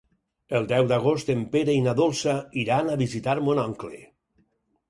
[0.59, 2.33] El deu d'agost en Pere i na Dolça
[2.65, 4.01] iran a visitar mon oncle.